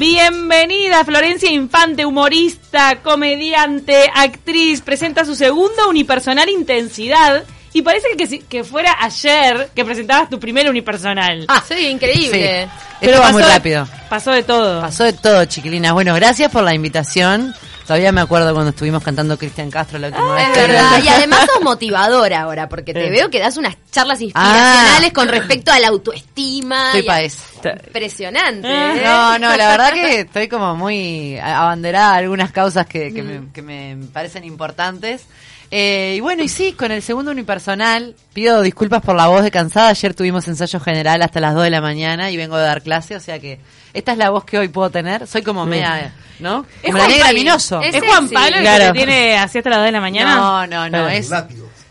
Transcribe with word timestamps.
Bienvenida 0.00 1.04
Florencia 1.04 1.50
Infante, 1.50 2.06
humorista, 2.06 3.02
comediante, 3.02 4.10
actriz, 4.14 4.80
presenta 4.80 5.26
su 5.26 5.34
segundo 5.34 5.90
unipersonal 5.90 6.48
Intensidad 6.48 7.44
y 7.74 7.82
parece 7.82 8.06
que, 8.16 8.38
que 8.38 8.64
fuera 8.64 8.96
ayer 8.98 9.68
que 9.74 9.84
presentabas 9.84 10.30
tu 10.30 10.40
primer 10.40 10.70
unipersonal. 10.70 11.44
Ah, 11.48 11.62
sí, 11.68 11.88
increíble. 11.88 12.66
Pero 12.98 13.20
va 13.20 13.30
muy 13.30 13.42
rápido. 13.42 13.86
Pasó 14.08 14.30
de 14.30 14.42
todo. 14.42 14.80
Pasó 14.80 15.04
de 15.04 15.12
todo, 15.12 15.44
chiquilinas. 15.44 15.92
Bueno, 15.92 16.14
gracias 16.14 16.50
por 16.50 16.62
la 16.62 16.72
invitación. 16.72 17.54
Todavía 17.86 18.10
me 18.10 18.22
acuerdo 18.22 18.54
cuando 18.54 18.70
estuvimos 18.70 19.02
cantando 19.02 19.36
Cristian 19.36 19.70
Castro 19.70 19.98
la 19.98 20.06
última 20.06 20.32
ah, 20.32 20.36
vez. 20.36 20.48
Es 20.48 20.66
verdad. 20.66 20.90
Y 21.04 21.08
además 21.08 21.40
sos 21.52 21.62
motivadora 21.62 22.40
ahora, 22.40 22.70
porque 22.70 22.94
te 22.94 23.10
veo 23.10 23.28
que 23.28 23.38
das 23.38 23.58
unas 23.58 23.76
charlas 23.90 24.22
inspiracionales 24.22 25.10
ah. 25.10 25.12
con 25.12 25.28
respecto 25.28 25.70
a 25.70 25.78
la 25.78 25.88
autoestima. 25.88 26.86
Estoy 26.86 27.02
para 27.02 27.20
eso. 27.20 27.49
Impresionante. 27.64 28.68
¿eh? 28.68 29.02
No, 29.04 29.38
no, 29.38 29.56
la 29.56 29.68
verdad 29.68 29.92
que 29.92 30.20
estoy 30.20 30.48
como 30.48 30.74
muy 30.76 31.38
abanderada 31.38 32.14
a 32.14 32.16
algunas 32.16 32.52
causas 32.52 32.86
que, 32.86 33.10
me, 33.10 33.40
mm. 33.40 33.52
que 33.52 33.62
me 33.62 33.96
parecen 34.12 34.44
importantes. 34.44 35.26
Eh, 35.72 36.14
y 36.16 36.20
bueno, 36.20 36.42
y 36.42 36.48
sí, 36.48 36.72
con 36.72 36.90
el 36.90 37.00
segundo 37.00 37.30
unipersonal, 37.30 38.16
pido 38.32 38.60
disculpas 38.62 39.02
por 39.02 39.14
la 39.14 39.28
voz 39.28 39.44
de 39.44 39.52
cansada. 39.52 39.90
Ayer 39.90 40.14
tuvimos 40.14 40.48
ensayo 40.48 40.80
general 40.80 41.22
hasta 41.22 41.38
las 41.38 41.54
2 41.54 41.64
de 41.64 41.70
la 41.70 41.80
mañana 41.80 42.30
y 42.30 42.36
vengo 42.36 42.56
de 42.56 42.64
dar 42.64 42.82
clase, 42.82 43.14
o 43.14 43.20
sea 43.20 43.38
que 43.38 43.60
esta 43.94 44.12
es 44.12 44.18
la 44.18 44.30
voz 44.30 44.44
que 44.44 44.58
hoy 44.58 44.68
puedo 44.68 44.90
tener. 44.90 45.28
Soy 45.28 45.42
como 45.42 45.66
mea, 45.66 46.12
¿no? 46.40 46.66
Como 46.84 46.98
la 46.98 47.06
negra 47.06 47.32
minoso. 47.32 47.80
¿Es, 47.82 47.96
Juan 48.00 48.28
Pablo 48.28 48.56
el 48.56 48.64
que 48.64 48.92
tiene 48.92 49.38
así 49.38 49.58
hasta 49.58 49.70
las 49.70 49.78
2 49.78 49.86
de 49.86 49.92
la 49.92 50.00
mañana? 50.00 50.34
No, 50.34 50.66
no, 50.66 50.90
no, 50.90 51.08
es... 51.08 51.30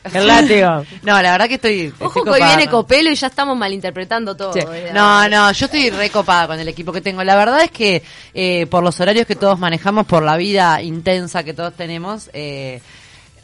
El 0.14 0.28
látigo. 0.28 0.86
No, 1.04 1.22
la 1.22 1.32
verdad 1.32 1.48
que 1.48 1.56
estoy. 1.56 1.94
Ojo 2.00 2.24
que 2.24 2.30
hoy 2.30 2.42
viene 2.42 2.68
Copelo 2.68 3.10
y 3.10 3.16
ya 3.16 3.28
estamos 3.28 3.58
malinterpretando 3.58 4.36
todo. 4.36 4.54
No, 4.94 5.28
no, 5.28 5.52
yo 5.52 5.66
estoy 5.66 5.90
recopada 5.90 6.48
con 6.48 6.60
el 6.60 6.68
equipo 6.68 6.92
que 6.92 7.02
tengo. 7.02 7.24
La 7.24 7.36
verdad 7.36 7.62
es 7.62 7.72
que 7.72 8.02
eh, 8.34 8.66
por 8.68 8.84
los 8.84 9.00
horarios 9.00 9.28
que 9.28 9.36
todos 9.36 9.60
manejamos, 9.60 10.06
por 10.06 10.24
la 10.24 10.38
vida 10.38 10.82
intensa 10.82 11.44
que 11.44 11.54
todos 11.54 11.74
tenemos, 11.74 12.30
eh, 12.34 12.82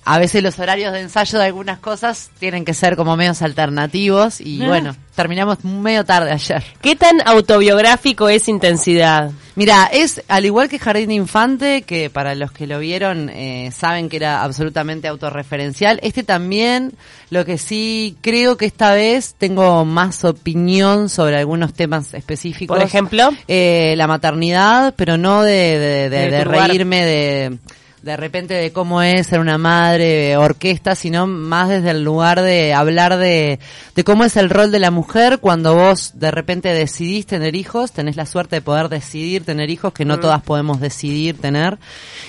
a 0.05 0.19
veces 0.19 0.43
los 0.43 0.59
horarios 0.59 0.93
de 0.93 1.01
ensayo 1.01 1.39
de 1.39 1.45
algunas 1.45 1.79
cosas 1.79 2.29
tienen 2.37 2.63
que 2.63 2.75
ser 2.75 2.95
como 2.95 3.17
medios 3.17 3.41
alternativos 3.41 4.39
y 4.39 4.61
ah. 4.61 4.67
bueno, 4.67 4.95
terminamos 5.15 5.63
medio 5.63 6.05
tarde 6.05 6.31
ayer. 6.31 6.63
¿Qué 6.79 6.95
tan 6.95 7.27
autobiográfico 7.27 8.29
es 8.29 8.47
Intensidad? 8.47 9.31
Mira, 9.55 9.89
es 9.91 10.21
al 10.27 10.45
igual 10.45 10.69
que 10.69 10.77
Jardín 10.77 11.07
de 11.07 11.15
Infante, 11.15 11.81
que 11.81 12.11
para 12.11 12.35
los 12.35 12.51
que 12.51 12.67
lo 12.67 12.77
vieron 12.77 13.29
eh, 13.29 13.71
saben 13.75 14.07
que 14.07 14.17
era 14.17 14.43
absolutamente 14.43 15.07
autorreferencial, 15.07 15.99
este 16.03 16.21
también, 16.21 16.93
lo 17.31 17.43
que 17.43 17.57
sí 17.57 18.15
creo 18.21 18.57
que 18.57 18.65
esta 18.65 18.93
vez 18.93 19.33
tengo 19.39 19.85
más 19.85 20.23
opinión 20.23 21.09
sobre 21.09 21.37
algunos 21.37 21.73
temas 21.73 22.13
específicos. 22.13 22.77
Por 22.77 22.85
ejemplo, 22.85 23.31
eh, 23.47 23.95
la 23.97 24.05
maternidad, 24.05 24.93
pero 24.95 25.17
no 25.17 25.41
de, 25.41 26.09
de 26.09 26.43
reírme 26.43 27.03
de 27.05 27.57
de 28.05 28.17
repente 28.17 28.53
de 28.53 28.71
cómo 28.71 29.01
es 29.01 29.25
ser 29.25 29.39
una 29.39 29.57
madre 29.57 30.37
orquesta, 30.37 30.93
sino 30.93 31.25
más 31.25 31.69
desde 31.69 31.89
el 31.89 32.03
lugar 32.03 32.39
de 32.39 32.71
hablar 32.71 33.17
de, 33.17 33.57
de 33.95 34.03
cómo 34.03 34.23
es 34.23 34.37
el 34.37 34.51
rol 34.51 34.71
de 34.71 34.77
la 34.77 34.91
mujer 34.91 35.39
cuando 35.39 35.73
vos 35.73 36.11
de 36.13 36.29
repente 36.29 36.71
decidís 36.71 37.25
tener 37.25 37.55
hijos, 37.55 37.93
tenés 37.93 38.15
la 38.15 38.27
suerte 38.27 38.57
de 38.57 38.61
poder 38.61 38.89
decidir 38.89 39.43
tener 39.43 39.71
hijos, 39.71 39.91
que 39.91 40.05
no 40.05 40.19
todas 40.19 40.43
podemos 40.43 40.79
decidir 40.79 41.41
tener, 41.41 41.79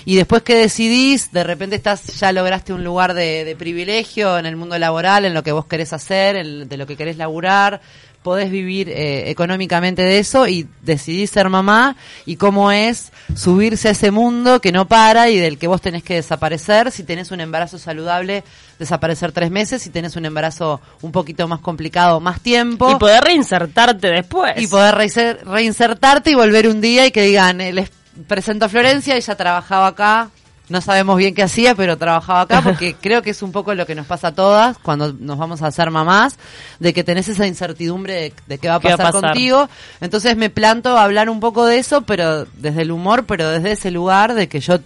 y 0.07 0.17
después 0.17 0.41
que 0.41 0.55
decidís, 0.57 1.31
de 1.31 1.45
repente 1.45 1.77
estás, 1.77 2.07
ya 2.19 2.33
lograste 2.33 2.73
un 2.73 2.83
lugar 2.83 3.13
de, 3.13 3.45
de 3.45 3.55
privilegio 3.55 4.39
en 4.39 4.47
el 4.47 4.57
mundo 4.57 4.79
laboral, 4.79 5.27
en 5.27 5.35
lo 5.35 5.43
que 5.43 5.53
vos 5.53 5.67
querés 5.67 5.93
hacer, 5.93 6.37
en, 6.37 6.71
de 6.71 6.77
lo 6.79 6.87
que 6.87 6.97
querés 6.97 7.19
laburar, 7.19 7.83
podés 8.27 8.51
vivir 8.51 8.89
eh, 8.89 9.31
económicamente 9.31 10.03
de 10.03 10.19
eso 10.19 10.49
y 10.49 10.67
decidís 10.83 11.31
ser 11.31 11.49
mamá 11.49 11.95
y 12.25 12.35
cómo 12.35 12.73
es 12.73 13.13
subirse 13.37 13.87
a 13.87 13.93
ese 13.93 14.11
mundo 14.11 14.61
que 14.61 14.73
no 14.73 14.89
para 14.89 15.31
y 15.31 15.39
del 15.39 15.59
que 15.59 15.69
vos 15.69 15.81
tenés 15.81 16.03
que 16.03 16.15
desaparecer. 16.15 16.91
Si 16.91 17.05
tenés 17.05 17.31
un 17.31 17.41
embarazo 17.41 17.79
saludable, 17.79 18.43
desaparecer 18.81 19.31
tres 19.31 19.53
meses. 19.53 19.81
Si 19.81 19.91
tenés 19.91 20.17
un 20.17 20.25
embarazo 20.25 20.81
un 21.03 21.13
poquito 21.13 21.47
más 21.47 21.61
complicado, 21.61 22.19
más 22.19 22.41
tiempo. 22.41 22.91
Y 22.91 22.97
poder 22.97 23.23
reinsertarte 23.23 24.09
después. 24.09 24.61
Y 24.61 24.67
poder 24.67 24.97
reinsertarte 25.45 26.33
y 26.33 26.35
volver 26.35 26.67
un 26.67 26.81
día 26.81 27.07
y 27.07 27.13
que 27.13 27.23
digan, 27.23 27.61
eh, 27.61 27.73
les 27.73 27.93
presento 28.27 28.65
a 28.65 28.69
Florencia, 28.69 29.15
ella 29.15 29.37
trabajaba 29.37 29.87
acá, 29.87 30.31
no 30.69 30.81
sabemos 30.81 31.17
bien 31.17 31.35
qué 31.35 31.43
hacía, 31.43 31.75
pero 31.75 31.97
trabajaba 31.97 32.43
acá 32.43 32.61
porque 32.63 32.95
creo 33.01 33.23
que 33.23 33.31
es 33.31 33.43
un 33.43 33.53
poco 33.53 33.75
lo 33.75 33.87
que 33.87 33.95
nos 33.95 34.07
pasa 34.07 34.29
a 34.29 34.35
todas 34.35 34.79
cuando 34.79 35.13
nos 35.13 35.39
vamos 35.39 35.63
a 35.63 35.69
hacer 35.69 35.91
mamás, 35.91 36.37
de 36.81 36.93
que 36.93 37.05
tenés 37.05 37.29
esa 37.29 37.47
incertidumbre 37.47 38.33
de, 38.47 38.59
qué 38.59 38.69
va 38.69 38.77
a 38.77 38.81
pasar, 38.81 39.13
contigo. 39.13 39.69
Entonces 40.01 40.37
me 40.37 40.51
planto 40.51 40.97
a 40.97 41.05
hablar 41.05 41.31
un 41.31 41.41
poco 41.41 41.67
de 41.67 41.79
eso, 41.79 42.03
pero 42.03 42.45
desde 42.45 42.83
el 42.83 42.91
humor, 42.91 43.27
pero 43.27 43.49
desde 43.51 43.73
ese 43.73 43.91
lugar 43.91 44.35
de 44.35 44.49
que 44.49 44.61
yo 44.61 44.79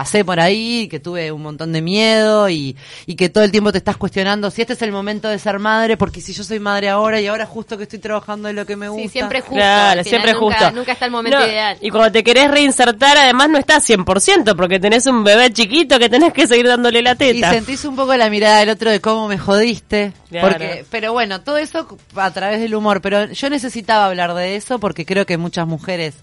pasé 0.00 0.24
por 0.24 0.40
ahí, 0.40 0.88
que 0.88 0.98
tuve 0.98 1.30
un 1.30 1.42
montón 1.42 1.72
de 1.72 1.82
miedo 1.82 2.48
y, 2.48 2.74
y 3.04 3.16
que 3.16 3.28
todo 3.28 3.44
el 3.44 3.50
tiempo 3.50 3.70
te 3.70 3.76
estás 3.76 3.98
cuestionando 3.98 4.50
si 4.50 4.62
este 4.62 4.72
es 4.72 4.80
el 4.80 4.92
momento 4.92 5.28
de 5.28 5.38
ser 5.38 5.58
madre, 5.58 5.98
porque 5.98 6.22
si 6.22 6.32
yo 6.32 6.42
soy 6.42 6.58
madre 6.58 6.88
ahora 6.88 7.20
y 7.20 7.26
ahora 7.26 7.44
justo 7.44 7.76
que 7.76 7.82
estoy 7.82 7.98
trabajando 7.98 8.48
en 8.48 8.56
lo 8.56 8.64
que 8.64 8.76
me 8.76 8.88
gusta. 8.88 9.02
Sí, 9.02 9.08
siempre 9.10 9.42
justo. 9.42 9.56
Claro, 9.56 10.02
siempre 10.02 10.32
nunca, 10.32 10.56
justo. 10.56 10.72
Nunca 10.72 10.92
está 10.92 11.04
el 11.04 11.10
momento 11.10 11.46
ideal. 11.46 11.76
Y 11.82 11.90
cuando 11.90 12.12
te 12.12 12.24
querés 12.24 12.50
reinsertar, 12.50 13.18
además 13.18 13.50
no 13.50 13.58
estás 13.58 13.86
100%, 13.90 14.56
porque 14.56 14.80
tenés 14.80 15.04
un 15.04 15.22
bebé 15.22 15.52
chiquito 15.52 15.98
que 15.98 16.08
tenés 16.08 16.32
que 16.32 16.46
seguir 16.46 16.66
dándole 16.66 17.02
la 17.02 17.14
teta. 17.14 17.50
Y 17.50 17.54
sentís 17.54 17.84
un 17.84 17.94
poco 17.94 18.16
la 18.16 18.30
mirada 18.30 18.60
del 18.60 18.70
otro 18.70 18.90
de 18.90 19.02
cómo 19.02 19.28
me 19.28 19.36
jodiste. 19.36 20.14
Porque, 20.30 20.86
pero 20.88 21.12
bueno, 21.12 21.42
todo 21.42 21.58
eso 21.58 21.98
a 22.16 22.30
través 22.30 22.58
del 22.60 22.74
humor. 22.74 23.02
Pero 23.02 23.30
yo 23.32 23.50
necesitaba 23.50 24.06
hablar 24.06 24.32
de 24.32 24.56
eso 24.56 24.78
porque 24.78 25.04
creo 25.04 25.26
que 25.26 25.36
muchas 25.36 25.66
mujeres 25.66 26.14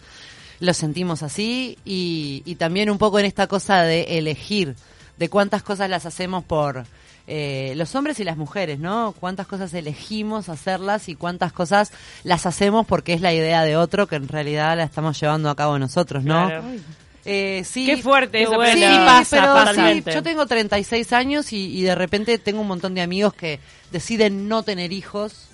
lo 0.59 0.73
sentimos 0.73 1.23
así 1.23 1.77
y, 1.85 2.43
y 2.45 2.55
también 2.55 2.89
un 2.89 2.97
poco 2.97 3.19
en 3.19 3.25
esta 3.25 3.47
cosa 3.47 3.83
de 3.83 4.17
elegir, 4.17 4.75
de 5.17 5.29
cuántas 5.29 5.63
cosas 5.63 5.89
las 5.89 6.05
hacemos 6.05 6.43
por 6.43 6.85
eh, 7.29 7.73
los 7.75 7.93
hombres 7.95 8.19
y 8.21 8.23
las 8.23 8.37
mujeres, 8.37 8.79
¿no? 8.79 9.13
Cuántas 9.19 9.47
cosas 9.47 9.73
elegimos 9.73 10.47
hacerlas 10.47 11.09
y 11.09 11.15
cuántas 11.15 11.51
cosas 11.51 11.91
las 12.23 12.45
hacemos 12.45 12.85
porque 12.85 13.13
es 13.13 13.19
la 13.19 13.33
idea 13.33 13.63
de 13.63 13.75
otro 13.75 14.07
que 14.07 14.15
en 14.15 14.29
realidad 14.29 14.77
la 14.77 14.83
estamos 14.83 15.19
llevando 15.19 15.49
a 15.49 15.55
cabo 15.55 15.77
nosotros, 15.77 16.23
¿no? 16.23 16.49
Eh, 17.25 17.63
sí, 17.65 17.85
Qué 17.85 17.97
fuerte 17.97 18.43
eso, 18.43 18.53
sí, 18.73 18.81
pasa, 19.05 19.73
sí, 19.73 20.03
yo 20.13 20.23
tengo 20.23 20.45
36 20.45 21.11
años 21.11 21.51
y, 21.51 21.77
y 21.77 21.81
de 21.81 21.93
repente 21.93 22.37
tengo 22.37 22.61
un 22.61 22.67
montón 22.69 22.93
de 22.93 23.01
amigos 23.01 23.33
que 23.33 23.59
deciden 23.91 24.47
no 24.47 24.63
tener 24.63 24.93
hijos 24.93 25.49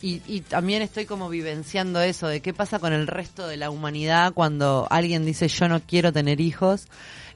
y, 0.00 0.22
y, 0.26 0.42
también 0.42 0.82
estoy 0.82 1.06
como 1.06 1.28
vivenciando 1.28 2.00
eso 2.00 2.28
de 2.28 2.40
qué 2.40 2.54
pasa 2.54 2.78
con 2.78 2.92
el 2.92 3.08
resto 3.08 3.48
de 3.48 3.56
la 3.56 3.70
humanidad 3.70 4.32
cuando 4.32 4.86
alguien 4.90 5.24
dice 5.24 5.48
yo 5.48 5.68
no 5.68 5.80
quiero 5.80 6.12
tener 6.12 6.40
hijos, 6.40 6.86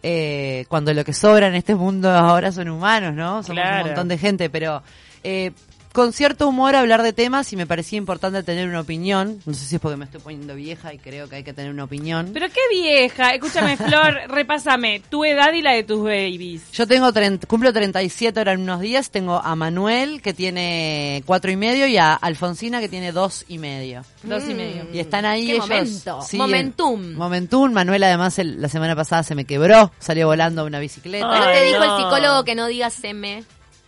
eh, 0.03 0.65
cuando 0.69 0.95
lo 0.95 1.05
que 1.05 1.13
sobra 1.13 1.49
en 1.49 1.55
este 1.55 1.75
mundo 1.75 2.11
ahora 2.11 2.53
son 2.53 2.69
humanos, 2.69 3.15
¿no? 3.15 3.43
Somos 3.43 3.65
un 3.65 3.87
montón 3.87 4.09
de 4.09 4.19
gente, 4.19 4.49
pero 4.49 4.83
eh, 5.25 5.53
con 5.93 6.13
cierto 6.13 6.49
humor 6.49 6.75
hablar 6.75 7.03
de 7.03 7.13
temas 7.13 7.53
y 7.53 7.57
me 7.57 7.67
parecía 7.67 7.99
importante 7.99 8.43
tener 8.43 8.69
una 8.69 8.81
opinión. 8.81 9.41
No 9.45 9.55
sé 9.55 9.67
si 9.67 9.77
es 9.77 9.81
porque 9.81 9.97
me 9.97 10.05
estoy 10.05 10.21
poniendo 10.21 10.55
vieja 10.55 10.93
y 10.95 10.99
creo 10.99 11.29
que 11.29 11.37
hay 11.37 11.45
que 11.45 11.53
tener 11.53 11.71
una 11.71 11.85
opinión. 11.85 12.31
Pero 12.33 12.47
qué 12.49 12.61
vieja. 12.71 13.35
Escúchame, 13.35 13.77
Flor, 13.77 14.15
repásame 14.29 15.03
tu 15.11 15.25
edad 15.25 15.53
y 15.53 15.63
la 15.63 15.73
de 15.73 15.85
tus 15.85 16.03
babies. 16.03 16.71
Yo 16.73 16.87
tengo 16.87 17.11
cumplo 17.47 17.73
37 17.73 18.39
ahora 18.41 18.53
en 18.53 18.61
unos 18.61 18.81
días. 18.81 19.11
Tengo 19.11 19.37
a 19.37 19.55
Manuel 19.55 20.23
que 20.23 20.33
tiene 20.33 21.23
cuatro 21.27 21.51
y 21.51 21.57
medio 21.57 21.87
y 21.87 21.97
a 21.97 22.15
Alfonsina 22.15 22.81
que 22.81 22.89
tiene 22.89 23.13
dos 23.13 23.45
y 23.49 23.59
medio. 23.59 24.05
Dos 24.23 24.45
y 24.49 24.55
medio. 24.55 24.87
Y 24.93 24.99
están 24.99 25.25
ahí 25.25 25.51
ellos. 25.51 25.69
Momento. 25.69 26.21
momentum. 26.35 27.15
Momentum. 27.15 27.73
Manuel 27.73 28.03
además 28.03 28.39
la 28.39 28.69
semana 28.69 28.97
pasada 28.97 29.23
se 29.23 29.35
me 29.35 29.45
quebró. 29.45 29.93
Salió 29.99 30.27
volando 30.27 30.65
una 30.65 30.79
bicicleta. 30.79 31.27
¿No 31.27 31.47
te 31.47 31.65
dijo 31.65 31.83
el 31.83 31.91
psicólogo 31.97 32.45
que 32.45 32.55
no 32.55 32.67
digas 32.67 33.03
M? 33.05 33.45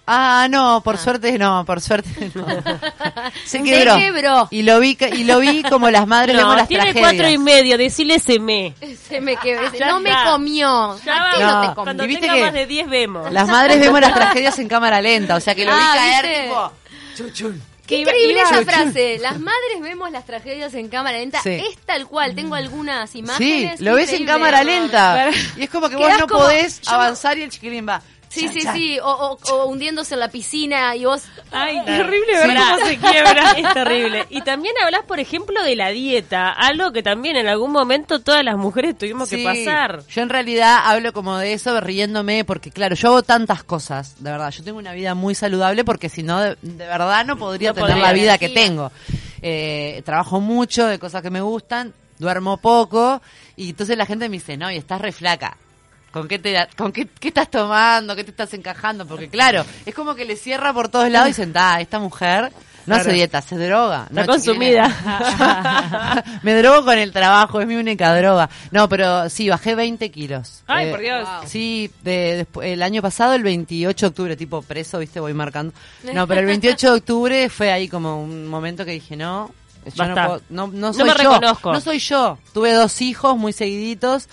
Ah, 0.07 0.49
no, 0.51 0.83
por 0.85 0.97
ah. 0.97 0.99
suerte 0.99 1.39
no, 1.39 1.65
por 1.65 1.81
suerte 1.81 2.31
no. 2.35 2.47
Se 3.45 3.63
quebró. 3.63 4.49
Y 4.51 4.63
lo 4.63 4.79
vi 4.79 4.99
y 5.13 5.25
lo 5.25 5.41
vi 5.41 5.63
como 5.63 5.91
las 5.91 6.07
madres 6.07 6.37
no, 6.37 6.55
las 6.55 6.69
tiene 6.69 6.93
cuatro 6.93 7.29
y 7.29 7.39
medio, 7.39 7.79
decile 7.79 8.19
se 8.19 8.39
me. 8.39 8.75
Se 9.09 9.21
me 9.21 9.37
quebró. 9.37 9.71
no 9.87 10.01
me 10.01 10.13
comió. 10.25 10.99
Ya 11.05 11.39
no, 11.39 11.61
te 11.61 11.67
comió? 11.75 11.85
Cuando 11.85 12.05
tenga 12.05 12.37
más 12.37 12.53
de 12.53 12.67
10 12.67 12.89
vemos. 12.89 13.33
Las 13.33 13.49
madres 13.49 13.81
vemos 13.81 14.01
las 14.01 14.15
tragedias 14.15 14.59
en 14.59 14.69
cámara 14.69 15.01
lenta, 15.01 15.37
o 15.37 15.41
sea 15.41 15.55
que 15.55 15.65
lo 15.65 15.73
vi 15.73 15.81
ah, 15.81 15.93
caer 15.95 16.45
tipo 16.45 16.73
chun, 17.15 17.33
chun. 17.33 17.63
Qué 17.87 17.99
increíble 17.99 18.41
esa 18.41 18.65
frase. 18.65 19.19
Las 19.19 19.39
madres 19.39 19.81
vemos 19.81 20.11
las 20.11 20.25
tragedias 20.25 20.73
en 20.75 20.89
cámara 20.89 21.19
lenta. 21.19 21.41
Es 21.45 21.77
tal 21.85 22.07
cual. 22.07 22.35
Tengo 22.35 22.55
algunas 22.55 23.15
imágenes. 23.15 23.79
Sí, 23.79 23.85
lo 23.85 23.95
ves 23.95 24.13
en 24.13 24.25
cámara 24.25 24.65
lenta. 24.65 25.31
Y 25.57 25.65
es 25.65 25.71
como 25.71 25.89
que 25.89 25.97
vos 25.97 26.11
no 26.19 26.27
podés 26.27 26.81
avanzar 26.87 27.37
y 27.39 27.43
el 27.43 27.51
chiquilín 27.51 27.87
va. 27.87 28.03
Sí, 28.35 28.49
sí, 28.49 28.67
sí, 28.73 28.99
o, 29.01 29.39
o, 29.51 29.67
hundiéndose 29.67 30.15
en 30.15 30.21
la 30.21 30.29
piscina 30.29 30.97
y 30.97 31.05
vos... 31.05 31.23
Ay, 31.53 31.81
terrible 31.85 32.33
ver 32.33 32.57
cómo 32.57 32.87
se 32.87 32.99
quiebra. 32.99 33.53
Es 33.57 33.75
terrible. 33.75 34.27
Y 34.31 34.41
también 34.43 34.75
hablas, 34.83 35.03
por 35.05 35.21
ejemplo, 35.21 35.63
de 35.63 35.77
la 35.77 35.91
dieta, 35.91 36.51
algo 36.51 36.93
que 36.93 37.03
también 37.03 37.37
en 37.37 37.47
algún 37.47 37.71
momento 37.71 38.21
todas 38.21 38.45
las 38.45 38.57
mujeres 38.57 38.99
tuvimos 38.99 39.29
que 39.29 39.45
pasar. 39.45 40.03
Yo 40.09 40.23
en 40.23 40.29
realidad 40.29 40.81
hablo 40.85 41.13
como 41.13 41.39
de 41.39 41.53
eso 41.53 41.81
riéndome 41.81 42.45
porque, 42.45 42.71
claro, 42.71 42.97
yo 42.97 43.09
hago 43.09 43.23
tantas 43.23 43.63
cosas, 43.63 44.23
de 44.23 44.31
verdad. 44.31 44.51
Yo 44.51 44.65
tengo 44.65 44.79
una 44.79 44.93
vida 44.93 45.15
muy 45.15 45.35
saludable 45.35 45.85
porque 45.85 46.09
si 46.09 46.23
no, 46.23 46.41
de, 46.41 46.57
verdad 46.63 47.25
no 47.25 47.37
podría 47.37 47.73
tener 47.73 47.97
la 47.97 48.13
vida 48.13 48.39
que 48.39 48.49
tengo. 48.49 48.91
Eh, 49.43 50.03
trabajo 50.05 50.41
mucho 50.41 50.87
de 50.87 50.99
cosas 50.99 51.23
que 51.23 51.31
me 51.31 51.41
gustan, 51.41 51.93
duermo 52.19 52.57
poco, 52.57 53.21
y 53.57 53.71
entonces 53.71 53.97
la 53.97 54.07
gente 54.07 54.29
me 54.29 54.37
dice, 54.37 54.57
no, 54.57 54.71
y 54.71 54.77
estás 54.77 55.01
re 55.01 55.13
flaca. 55.13 55.57
¿Con 56.15 56.29
qué, 56.29 56.39
te, 56.39 56.57
con 56.77 56.93
qué, 56.93 57.09
qué 57.09 57.27
estás 57.27 57.51
tomando? 57.51 58.15
¿Qué 58.15 58.23
te 58.23 58.31
estás 58.31 58.55
encajando? 58.55 59.05
Porque 59.05 59.29
claro, 59.29 59.65
es 59.85 59.93
como 59.93 60.15
que 60.15 60.25
le 60.25 60.37
cierra 60.37 60.73
por 60.73 60.89
todos 60.89 61.11
lados 61.11 61.27
y 61.27 61.31
dicen, 61.33 61.53
ah, 61.57 61.81
esta 61.81 61.99
mujer 61.99 62.53
no 62.87 62.95
hace 62.95 63.13
dieta, 63.15 63.43
se 63.43 63.59
droga. 63.59 64.07
Está 64.09 64.25
consumida. 64.25 66.23
me 66.45 66.55
drogo 66.55 66.85
con 66.85 66.99
el 66.99 67.11
trabajo, 67.11 67.61
es 67.61 67.67
mi 67.67 67.75
única 67.75 68.17
droga. 68.17 68.49
No, 68.71 68.89
pero 68.89 69.29
sí, 69.29 69.49
bajé 69.49 69.75
20 69.75 70.09
kilos. 70.13 70.63
Ay, 70.69 70.87
eh, 70.87 70.91
por 70.93 71.01
Dios. 71.01 71.29
Sí, 71.47 71.91
de, 72.05 72.47
el 72.63 72.85
año 72.85 73.03
pasado, 73.03 73.35
el 73.35 73.43
28 73.43 74.07
de 74.07 74.09
octubre, 74.09 74.37
tipo 74.37 74.63
preso, 74.63 75.01
viste, 75.01 75.19
voy 75.19 75.35
marcando. 75.35 75.75
No, 76.13 76.29
pero 76.29 76.43
el 76.43 76.47
28 76.47 76.93
de 76.93 76.97
octubre 76.97 77.49
fue 77.49 77.73
ahí 77.73 77.89
como 77.89 78.23
un 78.23 78.47
momento 78.47 78.85
que 78.85 78.93
dije, 78.93 79.17
no, 79.17 79.51
yo 79.93 80.05
no, 80.07 80.15
puedo, 80.15 80.41
no, 80.49 80.69
no, 80.69 80.93
soy 80.93 81.03
me 81.03 81.11
yo. 81.11 81.17
Reconozco. 81.17 81.73
No 81.73 81.81
soy 81.81 81.99
yo. 81.99 82.39
Tuve 82.53 82.73
dos 82.73 83.03
hijos 83.03 83.37
muy 83.37 83.53
seguiditos 83.53 84.29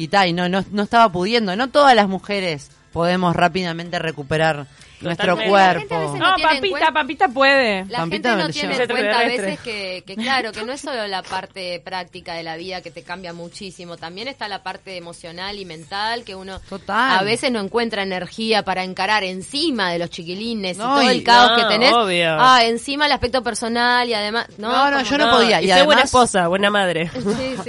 y 0.00 0.08
tal, 0.08 0.28
y 0.28 0.32
no, 0.32 0.48
no, 0.48 0.64
no 0.70 0.82
estaba 0.82 1.10
pudiendo. 1.12 1.54
No 1.56 1.68
todas 1.68 1.94
las 1.94 2.08
mujeres 2.08 2.70
podemos 2.92 3.36
rápidamente 3.36 3.98
recuperar 3.98 4.66
nuestro 5.00 5.36
cuerpo. 5.36 6.16
No, 6.18 6.34
Pampita, 6.42 6.92
Pampita 6.92 7.28
puede. 7.28 7.84
La 7.86 8.06
gente 8.06 8.36
no 8.36 8.48
tiene 8.48 8.76
en 8.76 8.88
cuenta 8.88 9.18
a 9.20 9.24
veces 9.24 9.60
que, 9.60 10.04
que, 10.06 10.16
claro, 10.16 10.52
que 10.52 10.64
no 10.64 10.72
es 10.72 10.80
solo 10.80 11.06
la 11.06 11.22
parte 11.30 11.80
práctica 11.80 12.34
de 12.34 12.42
la 12.42 12.56
vida 12.56 12.80
que 12.80 12.90
te 12.90 13.02
cambia 13.02 13.32
muchísimo, 13.32 13.96
también 13.96 14.28
está 14.28 14.48
la 14.48 14.62
parte 14.62 14.96
emocional 14.96 15.58
y 15.58 15.64
mental 15.64 16.24
que 16.24 16.34
uno 16.34 16.60
a 16.88 17.22
veces 17.22 17.50
no 17.52 17.60
encuentra 17.60 18.02
energía 18.02 18.62
para 18.62 18.84
encarar 18.84 19.24
encima 19.24 19.90
de 19.92 19.98
los 19.98 20.10
chiquilines 20.10 20.76
y 20.76 20.80
todo 20.80 21.00
el 21.00 21.22
caos 21.22 21.60
que 21.60 21.66
tenés. 21.66 21.92
Ah, 22.38 22.64
encima 22.64 23.06
el 23.06 23.12
aspecto 23.12 23.42
personal 23.42 24.08
y 24.08 24.14
además... 24.14 24.46
No, 24.58 24.90
no, 24.90 25.02
yo 25.02 25.18
no, 25.18 25.30
podía. 25.30 25.62
Y, 25.62 25.84
buena 25.84 26.02
esposa, 26.02 26.48
buena 26.48 26.70
madre. 26.70 27.10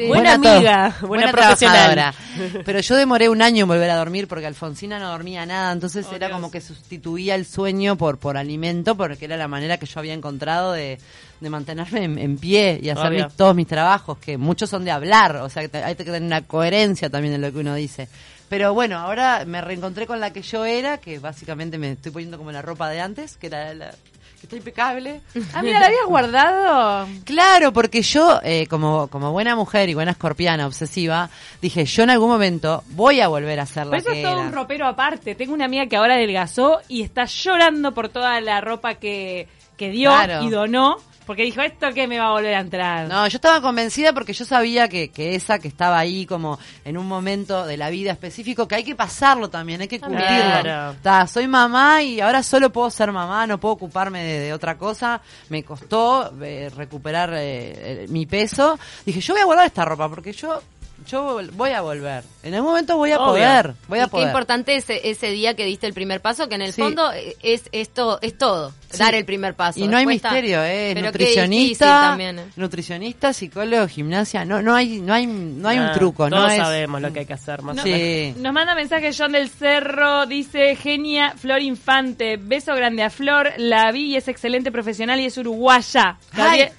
Buena, 0.08 0.34
amiga, 0.34 0.96
buena, 1.02 1.32
profesional. 1.32 2.14
Pero 2.66 2.80
yo 2.80 2.96
demoré 2.96 3.30
un 3.30 3.42
año 3.42 3.64
en 3.64 3.68
volver 3.68 3.90
a 3.90 3.96
dormir 3.96 4.28
porque 4.28 4.46
Alfonsina 4.46 5.00
no 5.00 5.10
dormía 5.10 5.46
nada, 5.46 5.72
entonces 5.72 6.06
oh, 6.10 6.16
era 6.16 6.30
como 6.30 6.50
que 6.50 6.62
sustituía 7.22 7.36
el 7.36 7.46
sueño 7.46 7.98
por, 7.98 8.18
por 8.18 8.38
alimento, 8.38 8.96
porque 8.96 9.26
era 9.26 9.38
la 9.38 9.48
manera 9.48 9.78
que 9.78 9.86
yo 9.86 10.00
había 10.00 10.14
encontrado 10.14 10.74
de, 10.74 10.98
mantenerme 11.42 12.04
en, 12.04 12.38
pie 12.38 12.80
y 12.82 12.90
hacer 12.90 13.32
todos 13.36 13.56
mis 13.56 13.68
trabajos, 13.68 14.18
que 14.18 14.38
muchos 14.38 14.70
son 14.70 14.84
de 14.84 14.92
hablar, 14.92 15.38
o 15.38 15.50
sea, 15.50 15.68
que 15.68 15.78
hay 15.78 15.96
que 15.96 16.04
tener 16.04 16.24
una 16.24 16.42
coherencia 16.42 17.10
también 17.10 17.36
en 17.36 17.42
lo 17.42 17.52
que 17.52 17.60
uno 17.60 17.76
dice. 17.76 18.08
Pero 18.50 18.74
bueno, 18.74 18.98
ahora 18.98 19.46
me 19.46 19.62
reencontré 19.62 20.06
con 20.06 20.20
la 20.20 20.34
que 20.34 20.42
yo 20.42 20.66
era, 20.66 20.98
que 20.98 21.20
básicamente 21.20 21.78
me 21.78 21.92
estoy 21.92 22.12
poniendo 22.12 22.38
como 22.38 22.52
la 22.52 22.62
ropa 22.62 22.90
de 22.90 23.00
antes, 23.00 23.38
que 23.38 23.48
era 23.48 23.74
la, 23.74 23.96
que 24.42 24.48
está 24.48 24.56
impecable. 24.58 25.22
Ah, 25.54 25.62
mira, 25.62 25.80
la 25.80 25.86
habías 25.86 26.06
guardado. 26.08 27.08
Claro, 27.26 27.72
porque 27.72 28.02
yo, 28.02 28.40
eh, 28.44 28.66
como, 28.68 29.08
como 29.08 29.32
buena 29.32 29.56
mujer 29.56 29.88
y 29.90 29.94
buena 29.94 30.12
escorpiana 30.12 30.66
obsesiva, 30.66 31.30
dije, 31.62 31.86
yo 31.86 32.04
en 32.04 32.10
algún 32.10 32.30
momento 32.30 32.84
voy 32.90 33.22
a 33.22 33.28
volver 33.28 33.60
a 33.60 33.68
ser 33.68 33.86
la 33.86 33.92
Pero 33.92 34.02
eso 34.02 34.12
es 34.12 34.24
todo 34.24 34.42
un 34.42 34.52
ropero 34.52 34.88
aparte. 34.88 35.36
Tengo 35.36 35.54
una 35.54 35.66
amiga 35.66 35.86
que 35.86 35.96
ahora 35.96 36.16
adelgazó 36.16 36.82
y 36.88 37.04
está 37.04 37.26
llorando 37.26 37.94
por 37.94 38.10
toda 38.10 38.42
la 38.42 38.62
ropa 38.62 38.96
que, 38.96 39.48
que 39.78 39.92
dio 39.92 40.12
y 40.42 40.50
donó 40.50 40.98
porque 41.26 41.44
dijo, 41.44 41.62
¿esto 41.62 41.92
que 41.94 42.08
me 42.08 42.20
va 42.20 42.28
a 42.28 42.32
volver 42.32 42.54
a 42.56 42.60
entrar? 42.60 43.08
No, 43.08 43.28
yo 43.28 43.38
estaba 43.38 43.62
convencida 43.62 44.14
porque 44.14 44.34
yo 44.34 44.46
sabía 44.46 44.88
que, 44.88 45.10
que 45.10 45.36
esa 45.36 45.60
que 45.60 45.68
estaba 45.68 45.98
ahí 45.98 46.26
como 46.26 46.60
en 46.86 46.98
un 46.98 47.08
momento 47.08 47.66
de 47.66 47.78
la 47.78 47.90
vida 47.90 48.12
específico, 48.12 48.68
que 48.68 48.76
hay 48.76 48.84
que 48.84 48.96
pasarlo 48.96 49.50
también, 49.50 49.82
hay 49.82 49.88
que 49.88 50.00
curtirlo. 50.00 50.96
soy 51.28 51.48
mamá 51.48 52.02
y 52.02 52.20
ahora 52.22 52.44
solo 52.44 52.72
puedo 52.72 52.90
ser 52.90 53.12
mamá, 53.12 53.48
no 53.48 53.60
puedo 53.60 53.74
ocuparme 53.74 54.24
de, 54.24 54.54
otra 54.54 54.78
cosa. 54.78 55.22
Me 55.50 55.64
costó 55.64 56.34
eh, 56.42 56.72
recuperar 56.76 57.32
eh, 57.36 58.06
mi 58.10 58.26
peso. 58.26 58.78
Dije, 59.06 59.22
yo 59.22 59.34
voy 59.34 59.42
a 59.42 59.46
guardar 59.46 59.66
esta 59.66 59.86
ropa 59.86 60.10
porque 60.10 60.34
yo 60.34 60.62
yo 61.08 61.40
voy 61.54 61.72
a 61.72 61.82
volver. 61.82 62.24
En 62.44 62.54
algún 62.54 62.72
momento 62.72 62.98
voy 62.98 63.12
a 63.12 63.18
poder. 63.18 63.74
Voy 63.88 64.00
a 64.00 64.08
poder. 64.08 64.26
Qué 64.26 64.30
importante 64.30 64.76
ese, 64.76 65.10
ese 65.10 65.28
día 65.28 65.56
que 65.56 65.66
diste 65.66 65.88
el 65.88 65.94
primer 65.94 66.22
paso, 66.22 66.50
que 66.50 66.56
en 66.56 66.62
el 66.64 66.74
fondo 66.74 67.12
es 67.42 67.64
esto 67.72 68.20
es 68.22 68.38
todo, 68.38 68.74
dar 68.98 69.16
el 69.16 69.26
primer 69.26 69.56
paso. 69.56 69.80
Y 69.80 69.88
no 69.88 69.98
hay 69.98 70.06
misterio, 70.06 70.64
eh, 70.64 70.96
nutricionista, 71.02 72.18
¿eh? 72.20 72.36
nutricionista, 72.56 73.34
psicólogo, 73.34 73.88
gimnasia, 73.88 74.46
no 74.46 74.62
no 74.62 74.76
hay 74.76 75.00
no 75.00 75.14
hay 75.14 75.28
no 75.28 75.70
hay 75.70 75.80
un 75.80 75.92
truco, 75.94 76.30
todos 76.30 76.50
no 76.50 76.56
sabemos 76.56 77.02
lo 77.02 77.14
que 77.14 77.20
hay 77.20 77.26
que 77.26 77.34
hacer 77.34 77.62
más 77.62 77.76
Nos 77.76 78.54
manda 78.54 78.76
mensaje 78.76 79.12
John 79.18 79.34
del 79.34 79.50
Cerro, 79.50 80.26
dice, 80.26 80.76
"Genia 80.76 81.34
Flor 81.38 81.62
Infante, 81.62 82.38
beso 82.38 82.76
grande 82.76 83.04
a 83.04 83.10
Flor, 83.10 83.54
la 83.58 83.92
vi 83.92 84.12
y 84.12 84.16
es 84.16 84.28
excelente 84.28 84.72
profesional 84.72 85.20
y 85.20 85.26
es 85.26 85.38
uruguaya." 85.38 86.18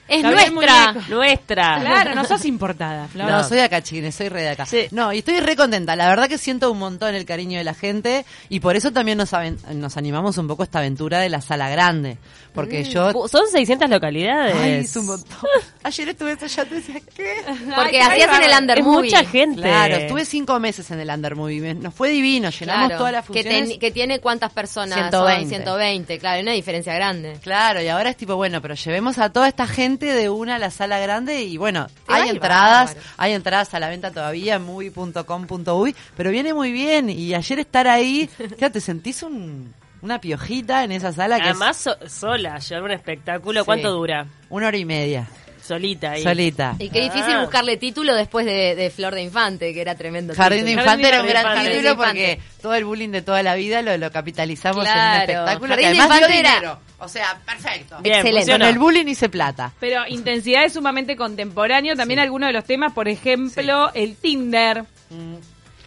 es 0.09 0.23
nuestra, 0.23 0.93
nuestra. 1.09 1.81
Claro, 1.81 2.15
no 2.15 2.25
sos 2.25 2.45
importada, 2.45 3.09
Flor. 3.09 3.31
No, 3.31 3.45
soy 3.45 3.61
acá, 3.61 3.83
chines, 3.83 4.12
soy 4.13 4.29
re 4.29 4.43
de 4.43 4.51
acá. 4.51 4.67
No, 4.91 5.13
y 5.13 5.19
estoy 5.19 5.41
re 5.41 5.57
contenta. 5.57 5.97
La 5.97 6.09
verdad 6.09 6.29
que 6.29 6.39
siento 6.39 6.71
un 6.71 6.79
montón 6.79 7.15
el 7.15 7.25
cariño 7.25 7.59
de 7.59 7.65
la 7.65 7.75
gente 7.75 8.25
y 8.49 8.61
por 8.61 8.77
eso 8.77 8.93
también 8.93 9.19
nos, 9.19 9.31
nos 9.75 9.97
animamos 9.97 10.39
un 10.39 10.49
poco 10.49 10.63
a 10.63 10.65
esta 10.65 10.79
aventura 10.79 11.21
de 11.21 11.29
la 11.29 11.41
sala 11.41 11.69
grande. 11.69 12.19
Porque 12.55 12.83
mm. 12.83 12.85
yo... 12.85 13.29
Son 13.29 13.49
600 13.51 13.89
localidades. 13.89 14.55
Ay, 14.57 14.73
es 14.73 14.97
un 14.97 15.07
montón. 15.07 15.39
Ayer 15.83 16.09
estuve 16.11 16.33
allá, 16.33 16.65
te 16.65 16.75
decía, 16.75 17.01
¿qué? 17.15 17.37
Porque 17.75 18.01
hacías 18.01 18.37
en 18.37 18.51
el 18.51 18.59
Undermovie. 18.59 19.03
mucha 19.03 19.25
gente. 19.25 19.63
Claro, 19.63 19.97
estuve 19.97 20.25
cinco 20.25 20.61
meses 20.61 20.91
en 20.91 21.01
el 21.01 21.09
Undermovie. 21.09 21.75
Nos 21.75 21.95
fue 21.95 22.11
divino, 22.11 22.51
llenamos 22.51 22.97
toda 22.97 23.11
la 23.11 23.23
funciones. 23.23 23.71
Que, 23.71 23.79
que, 23.79 23.91
tiene 23.91 24.21
cuántas 24.21 24.53
personas? 24.53 24.99
120. 24.99 25.49
120, 25.49 26.19
claro, 26.19 26.37
hay 26.37 26.43
una 26.43 26.53
diferencia 26.53 26.95
grande. 26.95 27.39
Claro, 27.43 27.83
y 27.83 27.89
ahora 27.89 28.11
es 28.11 28.17
tipo, 28.17 28.37
bueno, 28.37 28.61
pero 28.61 28.75
llevemos 28.75 29.19
a 29.19 29.31
toda 29.31 29.49
esta 29.49 29.67
gente 29.67 30.07
de 30.07 30.29
una 30.29 30.57
a 30.57 30.59
la 30.59 30.71
sala 30.71 30.99
grande 30.99 31.43
y 31.43 31.57
bueno, 31.57 31.87
hay 32.07 32.29
entradas, 32.29 32.97
hay 33.17 33.33
entradas 33.33 33.73
a 33.75 33.81
la 33.81 33.89
venta 33.89 34.02
todavía 34.11 34.57
en 34.57 34.65
movie.com.uy, 34.65 35.95
pero 36.17 36.31
viene 36.31 36.55
muy 36.55 36.73
bien 36.73 37.11
y 37.11 37.35
ayer 37.35 37.59
estar 37.59 37.89
ahí, 37.89 38.29
ya 38.59 38.71
te 38.71 38.81
sentís 38.81 39.23
un, 39.23 39.75
una 40.03 40.21
piojita 40.21 40.85
en 40.85 40.93
esa 40.93 41.13
sala. 41.13 41.37
Que 41.37 41.51
Además, 41.51 41.89
sola, 42.07 42.59
llevar 42.59 42.85
un 42.85 42.91
espectáculo, 42.91 43.65
¿cuánto 43.65 43.91
dura? 43.91 44.27
Una 44.51 44.69
hora 44.69 44.77
y 44.77 44.85
media. 44.85 45.29
Solita 45.63 46.13
ahí. 46.13 46.23
Solita. 46.23 46.75
Y 46.79 46.91
qué 46.91 47.01
difícil 47.03 47.35
ah. 47.35 47.43
buscarle 47.43 47.77
título 47.77 48.15
después 48.15 48.45
de, 48.45 48.93
Flor 48.95 49.15
de 49.15 49.23
Infante, 49.23 49.73
que 49.73 49.81
era 49.81 49.95
tremendo. 49.95 50.35
Jardín 50.35 50.65
de 50.65 50.73
Infante 50.73 51.09
era 51.09 51.23
un 51.23 51.29
gran 51.29 51.65
título 51.65 51.97
porque 51.97 52.41
todo 52.61 52.75
el 52.75 52.85
bullying 52.85 53.11
de 53.11 53.23
toda 53.23 53.43
la 53.43 53.55
vida 53.55 53.81
lo, 53.83 53.97
lo 53.97 54.11
capitalizamos 54.11 54.87
en 54.87 54.93
un 54.93 55.21
espectáculo 55.21 55.69
Jardín 55.69 55.93
que 55.93 56.01
además 56.01 56.19
dio 56.19 56.29
dinero. 56.29 56.81
O 56.99 57.09
sea, 57.09 57.41
perfecto. 57.45 57.97
Excelente. 58.03 58.53
Con 58.53 58.63
el 58.63 58.79
bullying 58.79 59.07
hice 59.07 59.29
plata. 59.29 59.73
Pero 59.81 60.07
intensidad 60.07 60.65
es 60.65 60.73
sumamente 60.75 61.17
contemporáneo. 61.17 61.97
También 61.97 62.21
algunos 62.21 62.49
de 62.49 62.53
los 62.53 62.65
temas, 62.65 62.93
por 62.93 63.09
ejemplo, 63.09 63.91
el 63.95 64.17
Tinder. 64.17 64.85
Mm. 65.11 65.37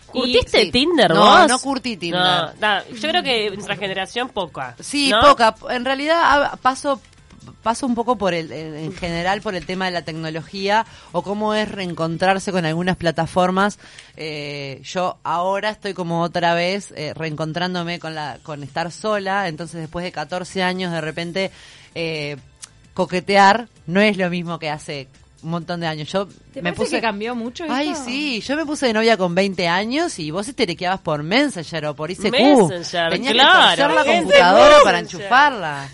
¿Curtiste 0.08 0.72
Tinder 0.72 1.14
no, 1.14 1.20
vos? 1.20 1.48
No, 1.48 1.60
curtí 1.60 1.98
Tinder. 1.98 2.54
yo 2.94 3.10
creo 3.10 3.24
que 3.24 3.52
nuestra 3.52 3.76
generación 3.76 4.30
poca. 4.30 4.76
Sí, 4.80 5.12
poca. 5.22 5.56
En 5.70 5.84
realidad 5.84 6.58
paso 6.62 7.02
paso 7.64 7.86
un 7.86 7.96
poco 7.96 8.18
por 8.18 8.34
el, 8.34 8.52
en 8.52 8.94
general 8.94 9.42
por 9.42 9.56
el 9.56 9.66
tema 9.66 9.86
de 9.86 9.92
la 9.92 10.04
tecnología 10.04 10.86
o 11.12 11.22
cómo 11.22 11.54
es 11.54 11.70
reencontrarse 11.70 12.52
con 12.52 12.66
algunas 12.66 12.98
plataformas. 12.98 13.80
Eh, 14.18 14.82
yo 14.84 15.18
ahora 15.24 15.70
estoy 15.70 15.94
como 15.94 16.22
otra 16.22 16.54
vez 16.54 16.94
eh, 16.96 17.14
reencontrándome 17.14 18.00
con 18.00 18.16
la 18.16 18.40
con 18.44 18.64
estar 18.64 18.92
sola, 18.92 19.48
entonces 19.48 19.82
después 19.82 20.04
de 20.04 20.12
14 20.12 20.64
años 20.64 20.92
de 20.92 21.02
repente 21.02 21.52
eh, 21.94 22.38
coquetear 22.94 23.68
no 23.88 24.02
es 24.02 24.18
lo 24.18 24.30
mismo 24.30 24.60
que 24.60 24.70
hace 24.70 25.08
un 25.44 25.50
montón 25.50 25.80
de 25.80 25.88
años. 25.88 26.12
Yo 26.12 26.28
me 26.62 26.74
puse 26.74 26.98
que 26.98 27.02
cambió 27.02 27.36
mucho 27.36 27.66
Ay, 27.70 27.94
sí, 27.96 28.42
yo 28.42 28.56
me 28.56 28.66
puse 28.66 28.88
de 28.88 28.94
novia 28.94 29.18
con 29.18 29.36
20 29.36 29.68
años 29.68 30.18
y 30.20 30.32
vos 30.32 30.54
terequeabas 30.56 31.02
por 31.02 31.24
Messenger 31.24 31.86
o 31.88 31.96
por 31.96 32.12
ICQ. 32.12 32.32
Messenger, 32.32 33.10
Tenías 33.12 33.34
claro. 33.34 33.90
que 33.90 33.96
la 33.96 34.06
computadora 34.06 34.76
para 34.84 35.00
enchufarla. 35.00 35.90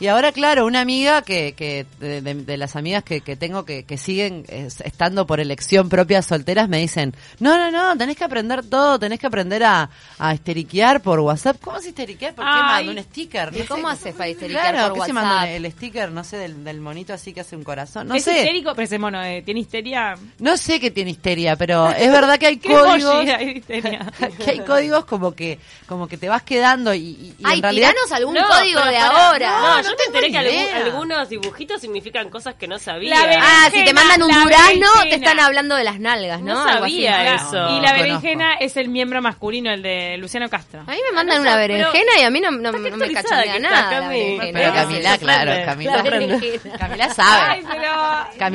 Y 0.00 0.06
ahora, 0.08 0.32
claro, 0.32 0.66
una 0.66 0.80
amiga 0.80 1.22
que, 1.22 1.54
que 1.54 1.86
de, 2.00 2.56
las 2.56 2.76
amigas 2.76 3.02
que, 3.02 3.20
que 3.20 3.36
tengo 3.36 3.64
que, 3.64 3.84
que 3.84 3.96
siguen 3.96 4.44
estando 4.48 5.26
por 5.26 5.40
elección 5.40 5.88
propia 5.88 6.22
solteras 6.22 6.68
me 6.68 6.78
dicen, 6.78 7.14
no, 7.40 7.56
no, 7.56 7.70
no, 7.70 7.96
tenés 7.96 8.16
que 8.16 8.24
aprender 8.24 8.64
todo, 8.64 8.98
tenés 8.98 9.18
que 9.18 9.26
aprender 9.26 9.64
a, 9.64 9.90
a 10.18 10.32
esteriquear 10.34 11.00
por 11.00 11.20
WhatsApp. 11.20 11.56
¿Cómo 11.62 11.80
se 11.80 11.88
histeriquear? 11.90 12.34
¿Por 12.34 12.44
qué 12.44 12.50
manda 12.50 12.90
un 12.90 12.98
sticker? 12.98 13.50
¿Y 13.54 13.62
cómo 13.62 13.88
hace 13.88 14.12
para 14.12 14.28
histeriquear 14.28 14.74
por 14.74 14.98
WhatsApp? 14.98 15.06
se 15.06 15.12
manda 15.12 15.50
el 15.50 15.70
sticker, 15.72 16.10
no 16.10 16.24
sé, 16.24 16.36
del, 16.36 16.64
del 16.64 16.80
monito 16.80 17.12
así 17.12 17.32
que 17.32 17.40
hace 17.40 17.56
un 17.56 17.64
corazón? 17.64 18.08
No 18.08 18.14
¿Es 18.14 18.24
sé. 18.24 18.38
histérico? 18.38 18.73
Pero 18.74 18.84
ese 18.84 18.98
mono, 18.98 19.22
eh, 19.22 19.42
¿tiene 19.44 19.60
histeria? 19.60 20.14
No 20.38 20.56
sé 20.56 20.80
qué 20.80 20.90
tiene 20.90 21.10
histeria, 21.10 21.56
pero 21.56 21.90
es 21.90 22.10
verdad 22.10 22.38
que 22.38 22.46
hay 22.46 22.56
códigos. 22.58 23.24
que 23.24 24.50
hay 24.50 24.60
códigos 24.60 25.04
como 25.04 25.34
que 25.34 25.58
como 25.86 26.08
que 26.08 26.16
te 26.16 26.28
vas 26.28 26.42
quedando 26.42 26.94
y, 26.94 27.00
y 27.00 27.34
Ay, 27.44 27.56
en 27.58 27.62
realidad 27.62 27.92
algún 28.12 28.36
código 28.36 28.84
de 28.84 28.96
ahora. 28.96 29.60
No, 29.60 29.82
yo 29.82 29.96
te 29.96 30.04
enteré 30.04 30.30
que 30.30 30.38
algunos 30.72 31.28
dibujitos 31.28 31.80
significan 31.80 32.30
cosas 32.30 32.54
que 32.54 32.66
no 32.66 32.78
sabía. 32.78 33.16
ah, 33.40 33.68
si 33.72 33.84
te 33.84 33.92
mandan 33.92 34.22
un 34.22 34.30
durazno, 34.30 34.86
te 35.02 35.14
están 35.16 35.40
hablando 35.40 35.74
de 35.76 35.84
las 35.84 36.00
nalgas, 36.00 36.40
¿no? 36.40 36.54
No 36.54 36.64
sabía 36.64 37.34
eso. 37.34 37.76
y 37.76 37.80
la 37.80 37.92
berenjena 37.92 38.54
es 38.54 38.76
el 38.76 38.88
miembro 38.88 39.20
masculino, 39.22 39.70
el 39.72 39.82
de 39.82 40.16
Luciano 40.18 40.48
Castro. 40.48 40.80
A 40.86 40.90
mí 40.90 40.98
me 41.10 41.14
mandan 41.14 41.40
una 41.40 41.56
berenjena 41.56 42.18
y 42.18 42.22
a 42.22 42.30
mí 42.30 42.40
no, 42.40 42.50
no, 42.50 42.72
me 42.72 43.12
cachonea 43.12 43.58
nada. 43.58 44.10
Pero 44.10 44.72
Camila, 44.74 45.18
claro, 45.18 45.52
Camila, 45.64 46.02
Camila 46.78 47.14
sabe. 47.14 47.62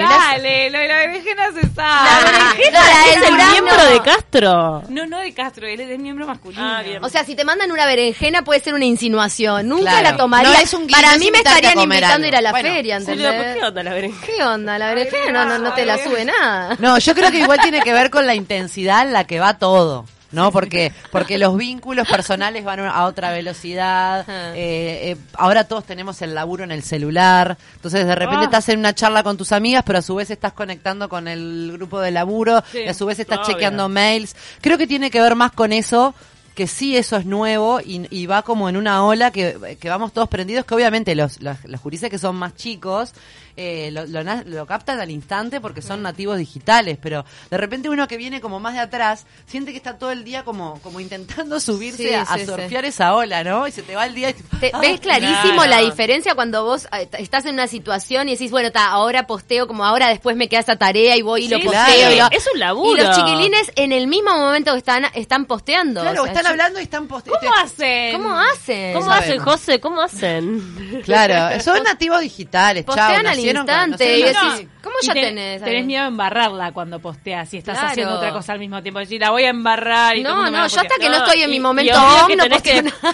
Dale, 0.07 0.69
lo 0.69 0.79
de 0.79 0.87
la 0.87 0.97
berenjena 0.97 1.51
se 1.51 1.61
sabe. 1.73 2.09
La 2.09 2.31
berenjena 2.31 3.05
es 3.07 3.21
el 3.21 3.35
miembro 3.35 3.85
de 3.85 4.01
Castro. 4.01 4.83
No, 4.89 5.05
no 5.05 5.19
de 5.19 5.33
Castro, 5.33 5.67
él 5.67 5.79
es 5.79 5.89
el 5.89 5.99
miembro 5.99 6.27
masculino. 6.27 6.61
Ah, 6.63 6.81
bien. 6.83 7.03
O 7.03 7.09
sea, 7.09 7.23
si 7.25 7.35
te 7.35 7.43
mandan 7.43 7.71
una 7.71 7.85
berenjena 7.85 8.43
puede 8.43 8.59
ser 8.59 8.73
una 8.73 8.85
insinuación. 8.85 9.67
Nunca 9.67 10.01
la 10.01 10.15
tomaría. 10.15 10.51
Para 10.91 11.17
mí 11.17 11.29
me 11.31 11.39
estarían 11.39 11.79
invitando 11.79 12.25
a 12.25 12.27
ir 12.27 12.35
a 12.35 12.41
la 12.41 12.53
feria, 12.53 12.97
¿entendés? 12.97 13.57
¿Qué 13.57 13.65
onda 13.65 13.83
la 13.83 13.93
berenjena? 13.93 14.25
¿Qué 14.25 14.43
onda 14.43 14.79
la 14.79 14.93
berenjena? 14.93 15.45
No, 15.45 15.45
no, 15.45 15.59
no 15.59 15.73
te 15.73 15.85
la 15.85 15.97
sube 15.97 16.25
nada. 16.25 16.75
No, 16.79 16.97
yo 16.97 17.15
creo 17.15 17.31
que 17.31 17.39
igual 17.39 17.59
tiene 17.61 17.81
que 17.81 17.93
ver 17.93 18.09
con 18.09 18.25
la 18.25 18.35
intensidad 18.35 19.03
en 19.03 19.13
la 19.13 19.25
que 19.25 19.39
va 19.39 19.57
todo. 19.57 20.05
¿No? 20.31 20.51
Porque, 20.51 20.91
porque 21.11 21.37
los 21.37 21.57
vínculos 21.57 22.07
personales 22.07 22.63
van 22.63 22.81
a 22.81 23.05
otra 23.05 23.31
velocidad. 23.31 24.25
Eh, 24.59 25.11
eh, 25.11 25.17
ahora 25.33 25.65
todos 25.65 25.85
tenemos 25.85 26.21
el 26.21 26.33
laburo 26.33 26.63
en 26.63 26.71
el 26.71 26.83
celular. 26.83 27.57
Entonces, 27.75 28.05
de 28.05 28.15
repente 28.15 28.41
ah. 28.41 28.45
estás 28.45 28.69
en 28.69 28.79
una 28.79 28.93
charla 28.93 29.23
con 29.23 29.37
tus 29.37 29.51
amigas, 29.51 29.83
pero 29.85 29.99
a 29.99 30.01
su 30.01 30.15
vez 30.15 30.31
estás 30.31 30.53
conectando 30.53 31.07
con 31.07 31.27
el 31.27 31.71
grupo 31.73 31.99
de 31.99 32.11
laburo 32.11 32.63
y 32.73 32.87
a 32.87 32.93
su 32.93 33.05
vez 33.05 33.19
estás 33.19 33.47
chequeando 33.47 33.87
mails. 33.87 34.35
Creo 34.61 34.77
que 34.77 34.87
tiene 34.87 35.11
que 35.11 35.21
ver 35.21 35.35
más 35.35 35.51
con 35.51 35.71
eso 35.71 36.13
que 36.59 36.67
sí 36.67 36.97
eso 36.97 37.15
es 37.15 37.25
nuevo 37.25 37.79
y, 37.79 38.25
va 38.25 38.41
como 38.41 38.67
en 38.67 38.75
una 38.75 39.05
ola 39.05 39.31
que, 39.31 39.77
que, 39.79 39.87
vamos 39.87 40.11
todos 40.11 40.27
prendidos, 40.27 40.65
que 40.65 40.75
obviamente 40.75 41.15
los, 41.15 41.41
los, 41.41 41.57
los 41.63 41.79
que 41.81 42.17
son 42.17 42.35
más 42.35 42.53
chicos 42.55 43.13
eh, 43.61 43.91
lo, 43.91 44.05
lo, 44.05 44.65
captan 44.65 45.01
al 45.01 45.11
instante 45.11 45.59
porque 45.59 45.81
son 45.81 46.01
nativos 46.01 46.37
digitales, 46.37 46.97
pero 47.01 47.25
de 47.49 47.57
repente 47.57 47.89
uno 47.89 48.07
que 48.07 48.15
viene 48.15 48.39
como 48.39 48.61
más 48.61 48.73
de 48.73 48.79
atrás 48.79 49.25
siente 49.47 49.71
que 49.71 49.77
está 49.77 49.97
todo 49.97 50.11
el 50.11 50.23
día 50.23 50.45
como, 50.45 50.79
como 50.81 51.01
intentando 51.01 51.59
subirse 51.59 52.15
a, 52.15 52.25
surfear 52.45 52.85
esa 52.85 53.13
ola, 53.13 53.43
¿no? 53.43 53.67
Y 53.67 53.71
se 53.71 53.83
te 53.83 53.97
va 53.97 54.05
el 54.05 54.15
día 54.15 54.29
y 54.29 54.33
te, 54.33 54.71
ves 54.81 55.01
clarísimo 55.01 55.65
la 55.65 55.79
diferencia 55.79 56.35
cuando 56.35 56.63
vos 56.63 56.87
eh, 56.97 57.09
estás 57.19 57.45
en 57.47 57.55
una 57.55 57.67
situación 57.67 58.29
y 58.29 58.33
decís, 58.33 58.49
bueno, 58.49 58.71
ta, 58.71 58.91
ahora 58.91 59.27
posteo, 59.27 59.67
como 59.67 59.83
ahora 59.83 60.07
después 60.07 60.37
me 60.37 60.47
queda 60.47 60.61
esa 60.61 60.77
tarea 60.77 61.17
y 61.17 61.21
voy 61.21 61.43
y 61.43 61.49
lo 61.49 61.59
posteo. 61.59 62.29
es 62.31 62.47
un 62.53 62.59
laburo. 62.61 63.01
Y 63.01 63.03
los 63.03 63.13
chiquilines 63.13 63.73
en 63.75 63.91
el 63.91 64.07
mismo 64.07 64.37
momento 64.37 64.71
que 64.71 64.77
están, 64.77 65.03
están 65.15 65.45
posteando. 65.45 65.99
Claro, 65.99 66.25
están 66.25 66.45
hablando 66.49 66.79
y 66.79 66.83
están 66.83 67.07
posteando. 67.07 67.39
¿Cómo 67.39 67.53
hacen? 67.63 68.13
¿Cómo 68.13 68.39
hacen? 68.39 68.93
¿Cómo 68.93 69.11
hacen, 69.11 69.39
José? 69.39 69.79
¿Cómo 69.79 70.01
hacen? 70.01 71.01
Claro, 71.03 71.59
son 71.63 71.83
nativos 71.83 72.21
digitales, 72.21 72.83
Postean 72.83 73.25
al 73.27 73.39
instante. 73.39 74.19
y 74.19 74.23
decís, 74.23 74.67
¿cómo 74.81 74.95
ya 75.01 75.13
tenés? 75.13 75.61
Tenés 75.61 75.85
miedo 75.85 76.03
a 76.03 76.07
embarrarla 76.07 76.71
cuando 76.71 76.99
posteas 76.99 77.53
y 77.53 77.57
estás 77.57 77.77
haciendo 77.79 78.15
otra 78.15 78.31
cosa 78.31 78.53
al 78.53 78.59
mismo 78.59 78.81
tiempo. 78.81 78.99
Decir, 78.99 79.21
la 79.21 79.31
voy 79.31 79.43
a 79.43 79.49
embarrar. 79.49 80.17
Y 80.17 80.23
no, 80.23 80.49
no, 80.49 80.67
yo 80.67 80.79
hasta 80.81 80.95
que 80.99 81.09
no 81.09 81.17
estoy 81.17 81.43
en 81.43 81.51
mi 81.51 81.59
momento 81.59 81.93
no 81.93 82.45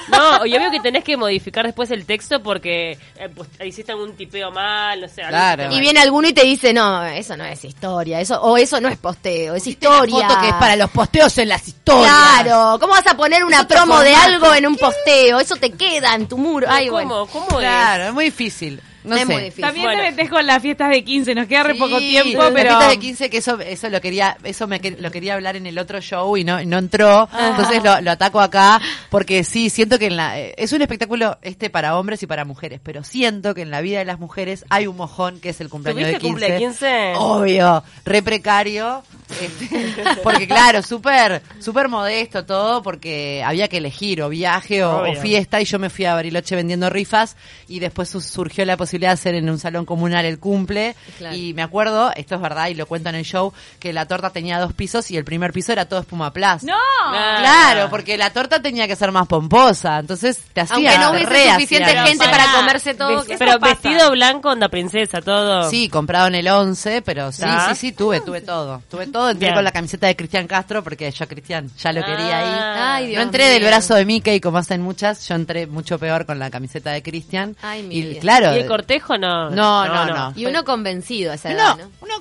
No, 0.10 0.46
yo 0.46 0.60
veo 0.60 0.72
que 0.72 0.80
tenés 0.80 1.04
que 1.04 1.18
modificar 1.18 1.65
después 1.65 1.92
el 1.92 2.06
texto 2.06 2.42
porque 2.42 2.98
eh, 3.18 3.30
pues, 3.34 3.50
hiciste 3.63 3.92
algún 3.92 4.15
tipeo 4.15 4.51
mal, 4.51 5.04
o 5.04 5.10
sea. 5.10 5.30
Claro. 5.30 5.72
Y 5.72 5.80
viene 5.80 6.00
alguno 6.00 6.27
y 6.27 6.34
te 6.34 6.44
dice, 6.44 6.74
no, 6.74 7.04
eso 7.06 7.36
no 7.38 7.46
es 7.46 7.63
historia, 7.63 8.20
eso 8.20 8.42
o 8.42 8.58
eso 8.58 8.80
no 8.82 8.89
es 8.89 8.98
posteo, 8.98 9.56
es 9.56 9.68
historia. 9.68 10.27
foto 10.27 10.42
que 10.42 10.48
es 10.48 10.54
para 10.56 10.75
los 10.75 10.89
posteos 10.89 11.38
en 11.38 11.50
las 11.50 11.68
historias. 11.68 12.12
Claro, 12.12 12.77
¿cómo 12.80 12.94
vas 12.94 13.08
a 13.08 13.18
poner 13.25 13.44
una 13.44 13.67
promo 13.67 14.00
de 14.01 14.13
algo 14.13 14.53
en 14.53 14.67
un 14.67 14.75
posteo? 14.75 15.39
Eso 15.39 15.55
te 15.55 15.72
queda 15.72 16.13
en 16.13 16.27
tu 16.27 16.38
muro. 16.38 16.67
Ay, 16.70 16.88
¿Cómo? 16.88 17.25
¿Cómo 17.27 17.48
claro, 17.58 18.05
es 18.05 18.13
muy 18.13 18.25
difícil. 18.25 18.82
No 19.03 19.15
es 19.15 19.22
sé. 19.22 19.34
Muy 19.34 19.44
difícil. 19.44 19.63
También 19.63 19.89
te 19.89 19.98
metes 19.98 20.29
con 20.29 20.46
las 20.46 20.62
fiestas 20.62 20.89
de 20.89 21.03
15, 21.03 21.36
nos 21.36 21.48
queda 21.48 21.63
re 21.63 21.75
poco 21.75 21.98
tiempo, 22.00 22.41
pero... 22.53 22.53
Las 22.53 22.63
fiestas 22.63 22.89
de 22.89 23.00
15, 23.00 23.29
que 23.29 23.38
eso, 23.38 23.60
eso 23.60 23.89
lo 23.89 24.01
quería, 24.01 24.38
eso 24.44 24.67
me, 24.67 24.79
lo 25.00 25.12
quería 25.12 25.36
hablar 25.36 25.55
en 25.55 25.67
el 25.67 25.77
otro 25.77 26.01
show 26.01 26.36
y 26.38 26.44
no, 26.44 26.63
no 26.63 26.79
entró, 26.79 27.29
entonces 27.38 27.84
lo, 27.84 28.01
lo, 28.01 28.12
ataco 28.12 28.41
acá, 28.41 28.82
porque 29.10 29.44
sí, 29.44 29.70
siento 29.70 30.00
que 30.00 30.08
en 30.08 30.17
la, 30.17 30.39
es 30.39 30.74
un 30.74 30.82
espectáculo 30.82 31.38
este 31.44 31.70
para 31.70 31.98
hombres 31.98 32.24
y 32.24 32.27
para 32.27 32.46
mujeres, 32.46 32.79
pero 32.84 33.03
siento 33.03 33.53
que 33.53 33.62
en 33.62 33.70
la 33.70 33.82
vida 33.82 34.00
de 34.00 34.05
las 34.05 34.20
mujeres 34.20 34.65
hay 34.70 34.88
un 34.88 34.98
mojón 34.98 35.39
que 35.39 35.50
es 35.50 35.62
el 35.62 35.70
cumpleaños 35.70 36.08
de 36.08 36.17
15. 36.17 36.27
cumple 36.27 36.58
15? 36.58 37.13
Obvio, 37.17 37.84
re 38.05 38.24
precario, 38.24 39.03
este, 39.29 40.03
porque 40.24 40.48
claro, 40.48 40.82
súper, 40.82 41.41
súper 41.60 41.89
modesto 41.89 42.46
todo, 42.46 42.82
porque 42.84 43.44
había 43.44 43.67
que 43.67 43.77
elegir 43.77 44.22
o 44.22 44.29
viaje 44.29 44.84
o, 44.84 45.10
o, 45.10 45.15
fiesta 45.15 45.62
y 45.62 45.65
yo 45.65 45.79
me 45.79 45.89
fui 45.89 46.05
a 46.05 46.13
Bariloche 46.13 46.55
vendiendo 46.55 46.89
rifas 46.89 47.36
y 47.67 47.79
después 47.79 48.10
surgió 48.10 48.65
la 48.65 48.77
posibilidad 48.77 49.10
de 49.10 49.13
hacer 49.13 49.36
en 49.36 49.50
un 49.50 49.60
salón 49.60 49.86
comunal 49.86 50.25
el 50.25 50.39
cumple. 50.39 50.96
Y 51.34 51.53
me 51.53 51.63
acuerdo, 51.63 52.12
esto 52.15 52.36
es 52.36 52.41
verdad 52.41 52.67
y 52.67 52.75
lo 52.75 52.86
cuento 52.86 53.10
en 53.10 53.15
el 53.15 53.25
show, 53.25 53.53
que 53.79 53.94
la 53.94 54.05
torta 54.08 54.29
tenía 54.29 54.60
dos 54.60 54.74
pisos 54.74 55.10
y 55.12 55.17
el 55.17 55.25
primer 55.25 55.51
piso 55.51 55.72
era 55.72 55.86
todo 55.86 56.01
espuma 56.01 56.32
plus. 56.32 56.63
¡No! 56.63 56.75
Claro, 57.12 57.89
porque 57.89 58.17
la 58.17 58.32
torta 58.32 58.62
tenía 58.62 58.88
que 58.88 58.96
ser 58.96 59.12
más 59.12 59.27
pomposa. 59.27 60.00
Entonces 60.00 60.39
te 60.53 60.62
hacía. 60.62 60.75
Aunque 60.75 60.98
no 60.98 61.12
hubiese 61.12 61.53
suficiente 61.53 61.98
gente 61.98 62.25
para 62.25 62.51
comerse 62.51 62.94
todo. 62.94 63.24
pero 63.38 63.60
vestido 63.60 64.12
blanco, 64.12 64.50
onda 64.50 64.70
princesa, 64.70 65.22
todo. 65.22 65.70
Sí, 65.70 65.89
comprado 65.89 66.27
en 66.27 66.36
el 66.36 66.48
11, 66.48 67.01
pero 67.01 67.32
sí, 67.32 67.44
sí, 67.70 67.75
sí, 67.75 67.91
tuve, 67.91 68.22
tuve 68.22 68.41
todo. 68.41 68.82
Tuve 68.89 69.08
todo. 69.08 69.14
Entré 69.29 69.53
con 69.53 69.63
la 69.63 69.72
camiseta 69.72 70.07
de 70.07 70.15
Cristian 70.15 70.48
Castro 70.48 70.84
porque 70.84 71.12
yo, 71.12 71.27
Cristian, 71.27 71.69
ya 71.77 71.91
lo 71.91 72.01
quería 72.03 72.95
ahí. 72.95 73.15
no 73.15 73.22
entré 73.22 73.50
del 73.50 73.63
brazo 73.63 73.95
de 73.95 74.05
Mickey 74.05 74.39
como 74.39 74.57
hacen 74.57 74.81
muchas, 74.81 75.27
yo 75.27 75.36
entré 75.36 75.67
mucho 75.67 76.00
peor 76.00 76.25
con 76.25 76.39
la 76.39 76.50
camiseta 76.50 76.91
de 76.91 77.01
Cristian. 77.01 77.55
Y 77.89 78.15
claro. 78.15 78.55
¿Y 78.55 78.60
el 78.60 78.67
cortejo 78.67 79.17
no. 79.17 79.50
No, 79.50 79.86
no, 79.88 80.05
no. 80.05 80.34
Y 80.36 80.45
uno 80.45 80.63
convencido 80.63 81.31
a 81.31 81.36
esa 81.36 81.51
edad, 81.51 81.77
¿no? 81.77 81.91
Uno 82.01 82.13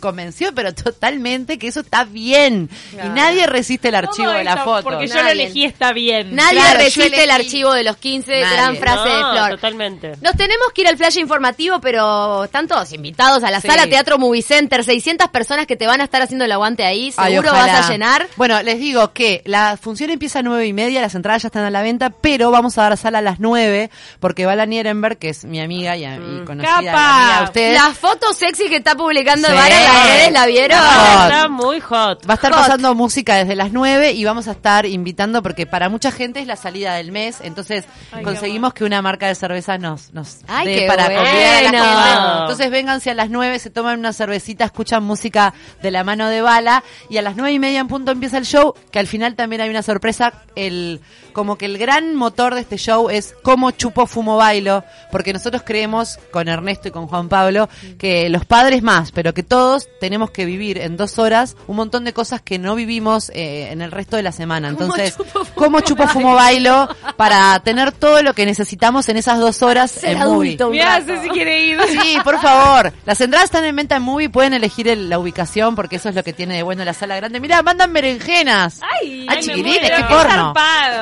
convenció, 0.00 0.54
pero 0.54 0.72
totalmente 0.74 1.58
que 1.58 1.68
eso 1.68 1.80
está 1.80 2.04
bien. 2.04 2.68
Y 2.92 3.08
nadie 3.08 3.46
resiste 3.46 3.88
el 3.88 3.94
archivo 3.94 4.30
de 4.30 4.44
la 4.44 4.58
foto. 4.58 4.82
Porque 4.84 5.08
yo 5.08 5.22
lo 5.22 5.28
elegí, 5.28 5.64
está 5.64 5.92
bien. 5.92 6.34
Nadie 6.34 6.62
resiste 6.74 7.22
el 7.22 7.30
archivo 7.30 7.72
de 7.72 7.84
los 7.84 7.96
15, 7.96 8.40
gran 8.40 8.76
frase 8.76 9.08
de 9.08 9.18
Flor. 9.18 9.50
Totalmente. 9.50 10.12
Nos 10.20 10.36
tenemos 10.36 10.68
que 10.74 10.82
ir 10.82 10.88
al 10.88 10.96
flash 10.96 11.18
informativo, 11.18 11.80
pero 11.80 12.44
están 12.44 12.66
todos 12.68 12.92
invitados 12.92 13.42
a 13.42 13.50
la 13.50 13.60
sala 13.60 13.86
Teatro 13.86 14.18
Movie 14.18 14.42
Center. 14.42 14.84
600 14.84 15.28
personas 15.28 15.66
que 15.66 15.76
te 15.76 15.86
van 15.86 16.00
a 16.00 16.04
estar 16.04 16.22
haciendo 16.28 16.44
el 16.44 16.52
aguante 16.52 16.84
ahí. 16.84 17.10
Seguro 17.12 17.50
vas 17.52 17.86
a 17.86 17.90
llenar. 17.90 18.28
Bueno, 18.36 18.62
les 18.62 18.78
digo 18.78 19.12
que 19.12 19.42
la 19.44 19.76
función 19.76 20.10
empieza 20.10 20.40
a 20.40 20.42
nueve 20.42 20.66
y 20.66 20.72
media, 20.72 21.00
las 21.00 21.14
entradas 21.14 21.42
ya 21.42 21.48
están 21.48 21.64
a 21.64 21.70
la 21.70 21.82
venta, 21.82 22.10
pero 22.10 22.50
vamos 22.50 22.76
a 22.78 22.82
dar 22.82 22.96
sala 22.96 23.18
a 23.18 23.22
las 23.22 23.40
9 23.40 23.90
porque 24.20 24.46
va 24.46 24.54
la 24.54 24.66
Nierenberg, 24.66 25.18
que 25.18 25.30
es 25.30 25.44
mi 25.44 25.60
amiga 25.60 25.96
y, 25.96 26.04
y 26.04 26.44
conocida 26.44 27.44
ustedes. 27.44 27.74
La 27.74 27.92
foto 27.94 28.32
sexy 28.32 28.68
que 28.68 28.76
está 28.76 28.94
publicando 28.94 29.48
Vara 29.48 29.66
en 29.66 29.84
las 29.84 30.06
redes, 30.06 30.32
¿la 30.32 30.46
vieron? 30.46 30.78
Está 30.78 31.48
muy 31.48 31.80
hot. 31.80 32.28
Va 32.28 32.32
a 32.32 32.36
estar 32.36 32.50
pasando 32.50 32.94
música 32.94 33.36
desde 33.36 33.54
las 33.56 33.72
9 33.72 34.12
y 34.12 34.24
vamos 34.24 34.48
a 34.48 34.52
estar 34.52 34.86
invitando 34.86 35.42
porque 35.42 35.66
para 35.66 35.88
mucha 35.88 36.10
gente 36.10 36.40
es 36.40 36.46
la 36.46 36.56
salida 36.56 36.94
del 36.94 37.12
mes, 37.12 37.38
entonces 37.42 37.84
conseguimos 38.22 38.74
que 38.74 38.84
una 38.84 39.02
marca 39.02 39.26
de 39.26 39.34
cerveza 39.34 39.78
nos, 39.78 40.12
nos 40.12 40.38
Ay, 40.46 40.66
dé 40.66 40.86
para 40.86 41.04
bueno. 41.04 41.20
a 41.20 41.24
la 41.24 41.30
gente. 41.30 42.40
Entonces 42.42 42.70
vénganse 42.70 43.10
a 43.10 43.14
las 43.14 43.30
9, 43.30 43.58
se 43.58 43.70
toman 43.70 43.98
una 43.98 44.12
cervecita, 44.12 44.64
escuchan 44.64 45.02
música 45.02 45.54
de 45.82 45.90
la 45.90 46.04
mano 46.04 46.17
de 46.26 46.42
Bala 46.42 46.82
y 47.08 47.18
a 47.18 47.22
las 47.22 47.36
9 47.36 47.52
y 47.52 47.58
media 47.58 47.80
en 47.80 47.88
punto 47.88 48.10
empieza 48.10 48.38
el 48.38 48.44
show, 48.44 48.74
que 48.90 48.98
al 48.98 49.06
final 49.06 49.36
también 49.36 49.62
hay 49.62 49.70
una 49.70 49.82
sorpresa, 49.82 50.32
el 50.56 51.00
como 51.38 51.56
que 51.56 51.66
el 51.66 51.78
gran 51.78 52.16
motor 52.16 52.56
de 52.56 52.62
este 52.62 52.78
show 52.78 53.10
es 53.10 53.32
cómo 53.42 53.70
chupo, 53.70 54.06
fumo, 54.06 54.36
bailo, 54.36 54.82
porque 55.12 55.32
nosotros 55.32 55.62
creemos 55.64 56.18
con 56.32 56.48
Ernesto 56.48 56.88
y 56.88 56.90
con 56.90 57.06
Juan 57.06 57.28
Pablo 57.28 57.68
que 57.96 58.28
los 58.28 58.44
padres 58.44 58.82
más, 58.82 59.12
pero 59.12 59.32
que 59.34 59.44
todos 59.44 59.86
tenemos 60.00 60.32
que 60.32 60.44
vivir 60.44 60.78
en 60.78 60.96
dos 60.96 61.16
horas 61.20 61.56
un 61.68 61.76
montón 61.76 62.02
de 62.02 62.12
cosas 62.12 62.42
que 62.42 62.58
no 62.58 62.74
vivimos 62.74 63.30
eh, 63.30 63.68
en 63.70 63.82
el 63.82 63.92
resto 63.92 64.16
de 64.16 64.24
la 64.24 64.32
semana. 64.32 64.68
Entonces, 64.68 65.16
¿cómo 65.54 65.80
chupo, 65.80 66.08
fumo, 66.08 66.34
bailo 66.34 66.88
para 67.16 67.60
tener 67.60 67.92
todo 67.92 68.20
lo 68.22 68.34
que 68.34 68.44
necesitamos 68.44 69.08
en 69.08 69.16
esas 69.16 69.38
dos 69.38 69.62
horas 69.62 70.02
en 70.02 70.18
Movie? 70.18 70.58
Mira, 70.70 71.00
si 71.00 71.28
quiere 71.28 71.66
ir. 71.66 71.78
Sí, 71.88 72.18
por 72.24 72.40
favor. 72.40 72.92
Las 73.06 73.20
entradas 73.20 73.44
están 73.44 73.64
en 73.64 73.76
venta 73.76 73.94
en 73.94 74.02
Movie, 74.02 74.28
pueden 74.28 74.54
elegir 74.54 74.88
la 74.96 75.18
ubicación 75.18 75.76
porque 75.76 75.96
eso 75.96 76.07
es 76.08 76.14
lo 76.14 76.22
que 76.22 76.32
tiene 76.32 76.56
de 76.56 76.62
bueno 76.62 76.84
la 76.84 76.94
sala 76.94 77.16
grande. 77.16 77.40
Mira, 77.40 77.62
mandan 77.62 77.92
berenjenas. 77.92 78.80
Ay, 78.82 79.26
ay, 79.28 79.42
chiquilites, 79.42 79.90
qué 79.90 80.04
porno. 80.04 80.54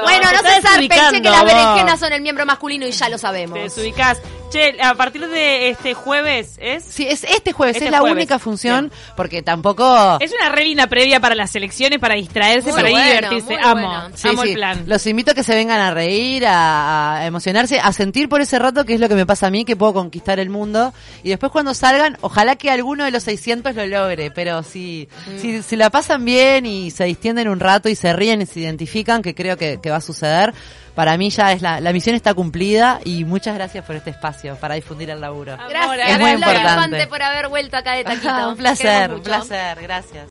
Bueno, 0.02 0.28
no 0.32 0.50
se 0.50 0.60
zarpen, 0.60 1.22
que 1.22 1.30
las 1.30 1.44
berenjenas 1.44 2.00
son 2.00 2.12
el 2.12 2.20
miembro 2.22 2.46
masculino 2.46 2.86
y 2.86 2.90
ya 2.90 3.08
lo 3.08 3.18
sabemos. 3.18 3.54
Te 3.54 3.64
desubicás. 3.64 4.20
Che, 4.56 4.80
a 4.80 4.94
partir 4.94 5.28
de 5.28 5.68
este 5.68 5.92
jueves 5.92 6.54
es. 6.58 6.82
Sí, 6.82 7.06
es 7.06 7.24
este 7.24 7.52
jueves, 7.52 7.76
este 7.76 7.86
es 7.86 7.90
la 7.90 8.02
única 8.02 8.38
función, 8.38 8.90
porque 9.14 9.42
tampoco. 9.42 10.18
Es 10.18 10.32
una 10.32 10.48
re 10.48 10.64
previa 10.88 11.20
para 11.20 11.34
las 11.34 11.54
elecciones, 11.56 11.98
para 11.98 12.14
distraerse, 12.14 12.72
para 12.72 12.88
divertirse. 12.88 13.54
Amo, 13.62 13.86
amo 14.24 14.42
el 14.44 14.54
plan. 14.54 14.84
Los 14.86 15.06
invito 15.06 15.32
a 15.32 15.34
que 15.34 15.42
se 15.42 15.54
vengan 15.54 15.78
a 15.78 15.90
reír, 15.90 16.44
a, 16.46 17.26
emocionarse, 17.26 17.80
a 17.80 17.92
sentir 17.92 18.30
por 18.30 18.40
ese 18.40 18.58
rato 18.58 18.86
que 18.86 18.94
es 18.94 19.00
lo 19.00 19.10
que 19.10 19.14
me 19.14 19.26
pasa 19.26 19.48
a 19.48 19.50
mí, 19.50 19.66
que 19.66 19.76
puedo 19.76 19.92
conquistar 19.92 20.40
el 20.40 20.48
mundo. 20.48 20.94
Y 21.22 21.28
después 21.28 21.52
cuando 21.52 21.74
salgan, 21.74 22.16
ojalá 22.22 22.56
que 22.56 22.70
alguno 22.70 23.04
de 23.04 23.10
los 23.10 23.24
600 23.24 23.74
lo 23.74 23.86
logre, 23.86 24.30
pero 24.30 24.62
si, 24.62 25.06
mm. 25.26 25.60
si, 25.60 25.76
la 25.76 25.90
pasan 25.90 26.24
bien 26.24 26.64
y 26.64 26.90
se 26.90 27.04
distienden 27.04 27.48
un 27.48 27.60
rato 27.60 27.90
y 27.90 27.94
se 27.94 28.10
ríen 28.14 28.40
y 28.40 28.46
se 28.46 28.60
identifican, 28.60 29.20
que 29.20 29.34
creo 29.34 29.58
que, 29.58 29.80
que 29.82 29.90
va 29.90 29.96
a 29.96 30.00
suceder 30.00 30.54
para 30.96 31.18
mí 31.18 31.28
ya 31.28 31.52
es 31.52 31.60
la, 31.60 31.78
la 31.78 31.92
misión 31.92 32.16
está 32.16 32.32
cumplida 32.32 33.00
y 33.04 33.24
muchas 33.26 33.54
gracias 33.54 33.84
por 33.84 33.96
este 33.96 34.08
espacio 34.10 34.56
para 34.56 34.76
difundir 34.76 35.10
el 35.10 35.20
laburo. 35.20 35.54
Gracias, 35.68 36.10
es 36.10 36.18
muy 36.18 36.30
importante 36.30 37.06
por 37.06 37.22
haber 37.22 37.48
vuelto 37.48 37.76
acá 37.76 37.92
de 37.92 38.02
taquito. 38.02 38.48
un 38.48 38.56
placer, 38.56 39.12
un 39.12 39.22
placer, 39.22 39.78
gracias. 39.82 40.24